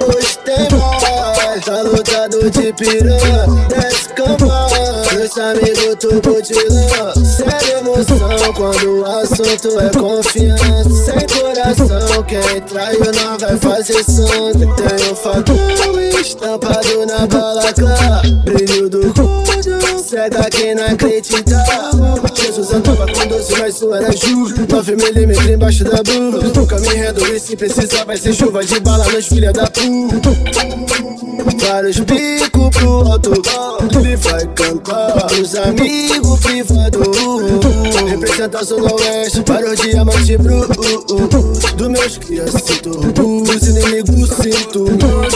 [0.00, 4.57] Hoje tem mais, lutado de piranha Desce cama,
[5.28, 10.90] meus amigos tô cotilando Sem emoção quando o assunto é confiança.
[11.04, 14.66] Sem coração, quem traiu não vai fazer sangue.
[14.76, 15.56] Tenho facão
[16.20, 21.64] estampado na bala clara Brilho do cordão, cega quem não acredita.
[22.34, 27.26] Jesus andava com doce, mas isso era juro 9mm embaixo da blusa Nunca me rendo
[27.34, 30.30] e se precisar vai ser chuva de bala nos filha da puta.
[31.60, 33.32] Vários bicos pro alto,
[33.98, 37.08] ele vai cantar Os amigos privados.
[38.08, 44.86] Representa a Zona Oeste para os diamantes brutos Do meus criacitos, os inimigos sinto.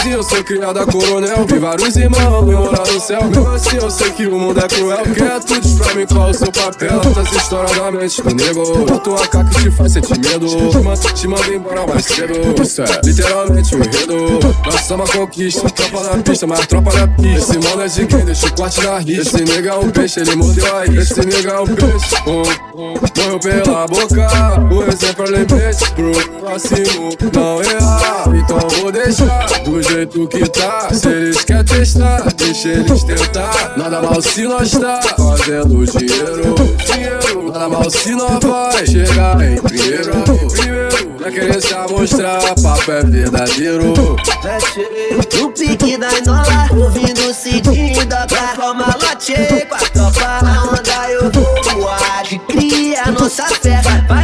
[0.01, 3.21] Se eu sou criado a coronel, vi vários irmãos morar no céu.
[3.55, 6.35] Assim eu sei que o mundo é cruel Quer tu diz pra mim qual o
[6.35, 7.01] seu papel?
[7.21, 10.47] Essa história da mente do nego Botou a cara que te faz sentir medo.
[10.47, 12.63] Te manda, te manda embora mais cedo.
[12.63, 14.55] Isso é literalmente um enredo.
[14.65, 17.53] Nós somos uma conquista, tropa na pista, mas tropa na pista.
[17.53, 20.21] Esse mano é de quem deixa o corte na rista Esse nega é um peixe,
[20.21, 24.29] ele mordeu a isca Esse nega é um peixe, um, morreu pela boca
[24.71, 27.17] O exemplo é lembrete pro próximo.
[27.33, 29.47] Não errar Então vou deixar.
[29.65, 33.73] Do jeito que tá Se eles querem testar, deixa eles tentar.
[33.79, 37.53] Nada mal se nós tá fazendo dinheiro, dinheiro.
[37.53, 40.13] Nada mal se nós vai chegar em primeiro,
[40.51, 43.95] primeiro é querer se amostrar, papo é verdadeiro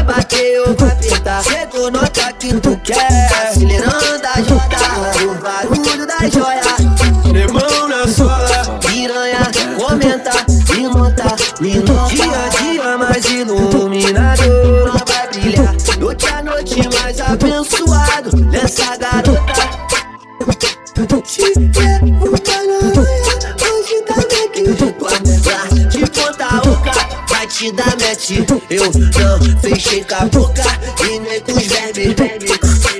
[0.09, 3.28] Vai bater, eu vou apertar, tu nota que tu quer.
[3.47, 6.62] Acelerando a roda, o barulho da joia.
[7.31, 10.31] Limão na sola, Piranha, comenta,
[10.75, 14.43] me monta, me nota Dia a dia mais iluminado
[14.87, 19.28] Não vai brilhar, noite a noite mais abençoado Nessa garota
[28.19, 30.62] te dar match Eu não fechei com a boca
[31.05, 32.15] e nem com os vermes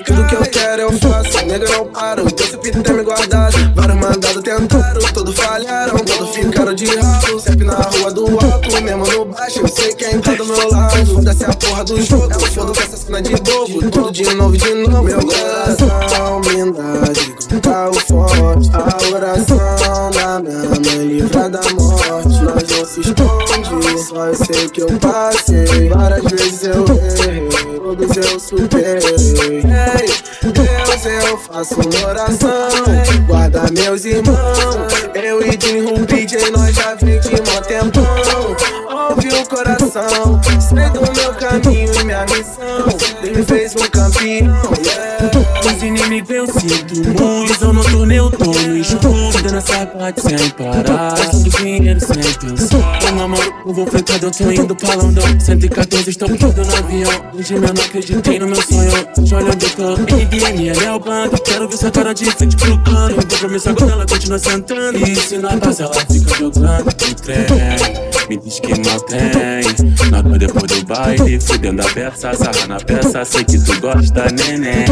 [0.07, 2.27] Tudo que eu quero eu faço, nega não paro.
[2.27, 7.41] Esse pito tem me guardado Vários mandados tentaram, todos falharam Todos ficaram de ralo.
[7.41, 11.07] Sempre na rua do alto, mesmo no baixo Eu sei quem tá do meu lado.
[11.07, 13.91] Foda-se a porra do jogo Foda-se essa cena de bobo.
[13.91, 15.21] Tudo de novo, de novo Meu
[23.99, 27.49] Só eu sei que eu passei Várias vezes eu errei
[27.89, 28.85] Todos eu superei.
[28.85, 31.75] Ei, Deus, eu faço
[32.07, 32.69] oração
[33.27, 34.93] Guarda meus irmãos.
[35.15, 38.05] Eu e Jim DJ, nós já vem de mó tempão.
[38.91, 42.85] Ouve o coração Sei do meu caminho e minha missão.
[43.23, 45.19] Deus me fez um campeão, yeah.
[45.65, 50.51] Os inimigos eu sinto muito Eu não tornei, eu tô no Dando essa parte sem
[50.51, 52.78] parar Gastando dinheiro sem pensar
[53.19, 55.41] Eu namoro com vou fretado, eu tô indo pra London.
[55.41, 57.11] 114 estou tudo no avião.
[57.35, 59.25] Hoje eu não acreditei no meu sonho.
[59.25, 62.31] Te olha onde eu tô, NBM, ela é o bando Quero ver sua cara de
[62.31, 64.99] frente pro cano promessa agora, ela continua sentando.
[64.99, 67.47] E se na base ela fica jogando de trem.
[68.29, 70.11] Me diz que mal tem.
[70.11, 73.25] Nada depois do baile Fudendo a peça, sarra na peça.
[73.25, 74.85] Sei que tu gosta, neném.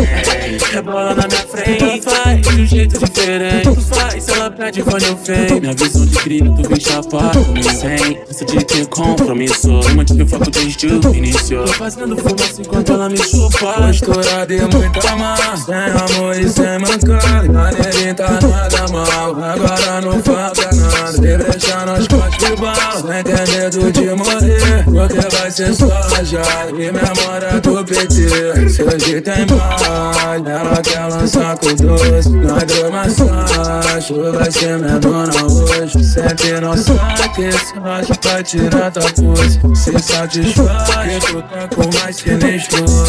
[0.72, 3.68] Rebola na minha frente faz de um jeito diferente.
[3.68, 5.60] Tu faz, ela pede, fone eu venho.
[5.60, 9.68] Minha visão de cria, tu vem chapar comigo Sem essa de ter compromisso.
[9.94, 11.64] Mantive o foco desde o início.
[11.64, 13.72] Tô fazendo fumaça enquanto ela me chupa.
[13.74, 19.30] Tô estourado e muita má Sem amor e sem mancada Maneirinho tá nada mal.
[19.30, 21.12] Agora não falta nada.
[21.12, 22.05] Se deixar nós
[22.38, 27.84] de bala Sem ter medo de morrer Porque vai ser só rajada E memória do
[27.84, 34.98] PT Se hoje tem mal Ela quer lançar com doce Nós Tu vai ser minha
[34.98, 39.60] dona hoje Sempre não saque Esse rocha pra tirar tua pose.
[39.74, 43.06] Se satisfaz Que tu tá com mais sinistros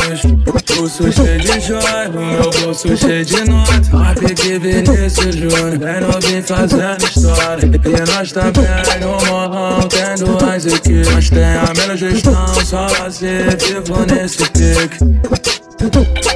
[0.65, 3.73] Pulso cheio de joia No meu bolso cheio de nota.
[3.93, 7.65] A Big Vinícius Júnior Vem novinho fazendo história.
[7.65, 8.65] E nós também
[9.25, 10.65] morrão, tem duas
[11.13, 14.97] mas Tem a melhor gestão, só fazer vivo nesse pique
[15.77, 16.27] Tudo.